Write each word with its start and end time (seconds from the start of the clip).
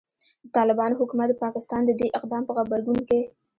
د 0.43 0.45
طالبانو 0.57 0.99
حکومت 1.01 1.27
د 1.29 1.33
پاکستان 1.43 1.81
د 1.85 1.91
دې 1.99 2.07
اقدام 2.17 2.43
په 2.45 2.53
غبرګون 2.57 2.99
کې 3.07 3.19